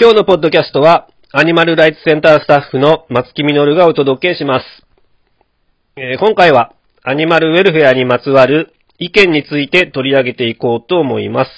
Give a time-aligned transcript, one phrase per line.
[0.00, 4.64] 今日のポッドキャストは、アニマルライツセンタースタッフの松木みのるがお届けします。
[5.94, 11.50] えー今回は、アニマルウェルフェアにまつわる意見について取り上げていこうと思います。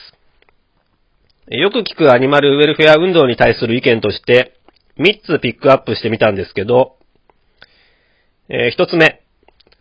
[1.54, 4.54] よく聞くアニマルウェルフェア運動に対する意見として、
[4.98, 6.96] 3つピックアップしてみたんですけど、
[8.48, 9.22] え1つ目、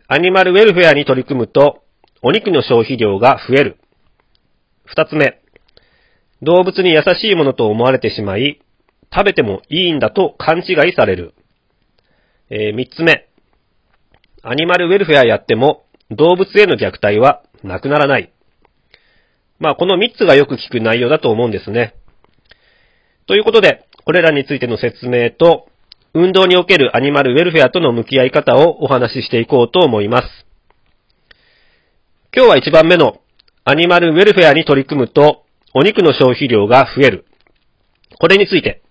[0.06, 1.82] アニマルウェルフェアに取り組むと、
[2.22, 3.78] お肉の消費量が増える。
[4.94, 5.41] 2つ目、
[6.42, 8.60] 動物に優しいものと思われてしまい、
[9.14, 11.34] 食べてもいいんだと勘違いされる。
[12.50, 13.28] えー三つ目。
[14.42, 18.32] アニマルウェルフェアやっても動物への虐待はなくならない。
[19.60, 21.94] まあこの三つがよく聞く内容だと思うんですね。
[23.26, 25.68] ということで、これらについての説明と、
[26.12, 30.28] 運動におけるアニマルウェルフェアとの向き合い方をお話ししていこうと思います。
[32.34, 33.20] 今日は一番目の
[33.64, 35.41] アニマルウェルフェアに取り組むと
[35.74, 37.24] お肉の消費量が増える。
[38.20, 38.82] これについて。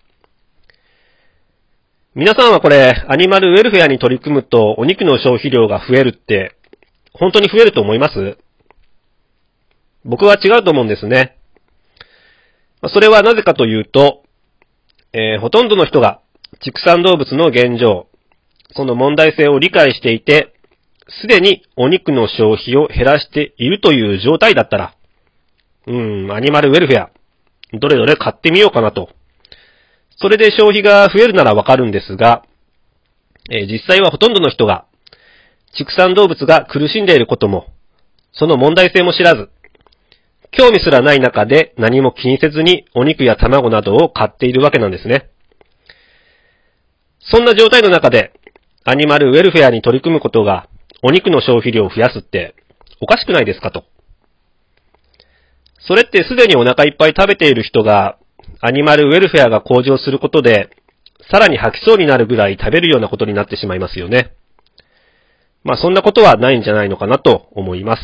[2.14, 6.56] 皆さんはこれ、アニマルウェルフェアに取り組むとお肉の消費量が増えるって、
[7.12, 8.36] 本当に増えると思います？
[10.04, 11.38] 僕は違うと思うんですね。
[12.92, 14.24] それはなぜかというと、
[15.12, 16.20] えーほとんどの人が
[16.64, 18.08] 畜産動物の現状、
[18.74, 20.52] その問題性を理解していて、
[21.20, 24.94] すでにお肉の消費を減らしているという状態だったら、
[25.86, 27.10] うん、アニマルウェルフェア、
[27.72, 29.08] どれどれ買ってみようかなと。
[30.16, 32.44] それで消費が増えるならわかるんですが、
[33.50, 34.86] えー実際はほとんどの人が、
[35.76, 37.66] 畜産動物が苦しんでいることも、
[38.32, 39.50] その問題性も知らず、
[40.52, 45.30] 興味すらない中で何も気にせずにお肉や卵などを買っているわけなんですね。
[47.18, 48.32] そんな状態の中で、
[48.84, 50.68] アニマルウェルフェアに取り組むことが、
[51.02, 52.54] お肉の消費量を増やすって、
[53.00, 53.84] おかしくないですかと。
[55.86, 58.18] それってすでにお腹いっぱい食べている人が、
[58.60, 60.70] アニマルウェルフェアが向上することで、
[61.30, 64.32] さらに吐きそうになるぐらい食べるようなことになってしまいますよね。
[65.64, 68.02] まあそんなことはないんじゃないのかなと思います。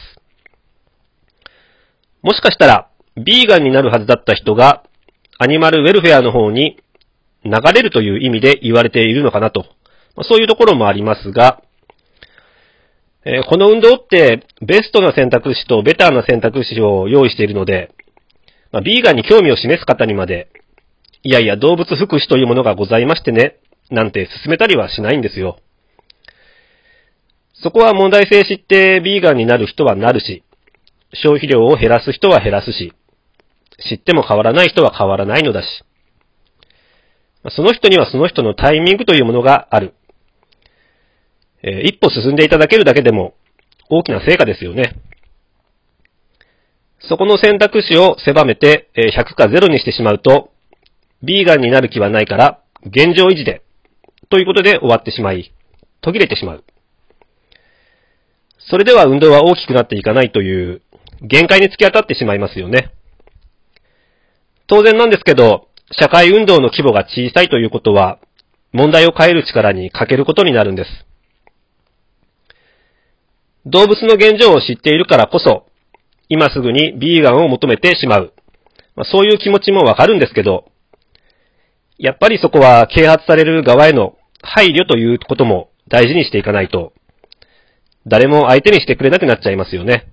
[2.23, 4.85] もしかしたら、ビーガンになるはずだった人が、
[5.39, 6.79] アニマルウェルフェアの方に
[7.45, 9.67] 流れるという意味で言われているのかなと。
[10.17, 11.63] まあそういうところもありますが、
[13.25, 17.93] えーこの運動ってベストな選択肢とベターな選択肢を用意しているので、
[18.73, 20.49] まあ、ビーガンに興味を示す方にまで、
[21.23, 23.57] いやいや動物福祉というものがございましてね、
[23.91, 25.59] なんて進めたりはしないんですよ。
[27.55, 30.45] そこは問題性知ってビーガンになる人はなるし、
[31.13, 32.93] 消費量を減らす人は減らすし、
[33.89, 35.67] 知っても変わらない人は変わらないのだし、
[37.51, 39.95] その人にはその人のタイミングというものがある。
[41.63, 43.35] えー一歩進んでいただけるだけでも
[43.91, 44.97] 大きな成果ですよね。
[47.01, 50.51] そこの選択肢を狭めてえ100か0にしてしまうと、
[51.23, 53.63] ビーガンになる気はないから、現状維持で、
[54.31, 55.53] ということで終わってしまい、
[56.01, 56.65] 途切れてしまう。
[58.71, 60.83] それでは運動は大きくなっていかないという、
[61.23, 62.93] 限界に突き当たってしまいますよね。
[64.67, 68.19] 当然なんですけど、社会運動の規模が小さいということは、
[68.73, 71.08] 問題を変える力に欠けることになるんです。
[73.71, 75.67] 動物の現状を知っているからこそ、
[76.29, 78.33] 今すぐにビーガンを求めてしまう。
[78.97, 80.65] まあそういう気持ちもわかるんですけど、
[81.99, 86.93] やっぱりそこは啓発される側への配慮ということも大事にしていかないと、
[88.07, 90.07] 誰も相手にしてくれなくなっちゃいますよね。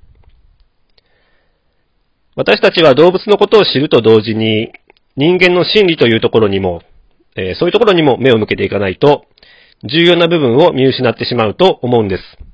[2.35, 4.73] 私たちは動物のことを知ると同時に、
[5.15, 6.81] 人間の心理というところにも、
[7.37, 9.25] えーそういうところにも目を向けていかないと、
[9.83, 12.44] 重要な部分を見失ってしまうと思うんです。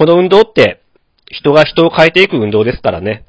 [0.00, 0.80] この運動って、
[1.26, 3.26] 人が人を変えていく運動ですからね。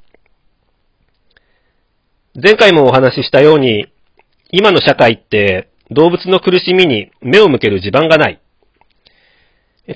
[2.41, 3.91] 前回もお話ししたように、
[4.51, 8.39] 今の社会って動物の苦しみに目を向ける地盤がない。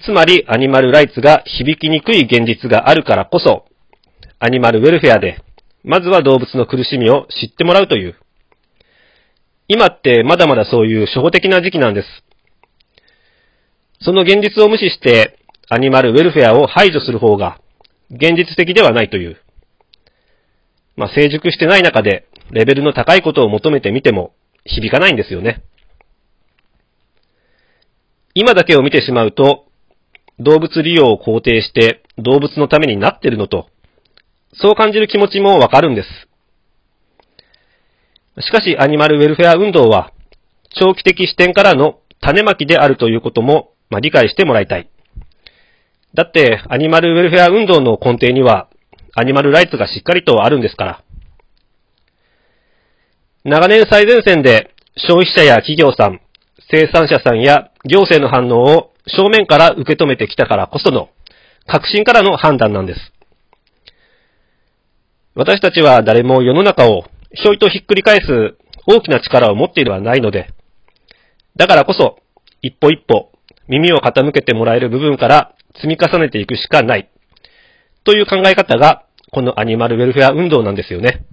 [0.03, 3.63] つまり、アニマルライツが響きにくい現実があるからこそ、
[4.39, 5.41] アニマルウェルフェアで、
[5.85, 8.19] まずは動物の苦しみを知ってもらうという。
[9.69, 12.07] 今ってまだまだそういう初歩的な時期なんです。
[14.01, 15.39] その現実を無視して、
[15.69, 17.59] アニマルウェルフェアを排除する方が、
[18.11, 19.37] 現実的ではないという。
[20.95, 24.33] まあ、成熟してない中で、レベルの高いことを求めてみても、
[24.65, 25.63] 響かないんですよね。
[28.33, 29.65] 今だけを見てしまうと、
[30.39, 33.69] 動物利用を肯定して動物のためになってるのと、
[34.53, 36.09] そう感じる気持ちもわかるんです。
[38.41, 40.11] しかし、アニマルウェルフェア運動は、
[40.77, 44.89] 長期的視点からの種まきであるということも、まあ、理解してもらいたい。
[46.15, 48.69] だって、アニマルウェルフェア運動の根底には、
[49.15, 51.03] アニマルライツがしっかりとあるんですから。
[53.43, 56.21] 長年最前線で消費者や企業さん、
[56.71, 61.09] 生産者さんや行政の反応を正面から受け止めてきたからこその、
[61.67, 63.11] 革新からの判断なんです。
[65.35, 67.03] 私たちは誰も世の中を
[67.33, 68.55] ひょいとひっくり返す
[68.87, 70.53] 大きな力を持っているはないので、
[71.57, 72.19] だからこそ、
[72.61, 73.31] 一歩一歩
[73.67, 77.09] 耳を傾けてもらえる部分から積み重ねていくしかない。
[78.03, 81.25] という考え方が、このアニマルウェルフェア運動なんですよね。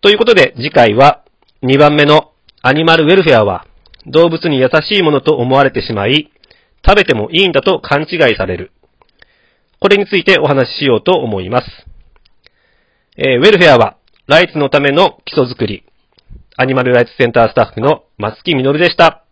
[0.00, 1.24] ということで、次回は、
[1.62, 2.32] 2番目の
[2.62, 3.66] アニマルウェルフェアは、
[4.06, 6.30] 動物に優しいものと思われてしまい、
[6.86, 8.72] 食べてもいいんだと勘違いされる。
[9.80, 11.66] これについてお話ししようと思います。
[13.16, 13.96] えー、ウェルフェアは、
[14.26, 15.84] ライツのための基礎づくり。
[16.56, 19.24] アニマルライツセンタースタッフの松木みのるでした。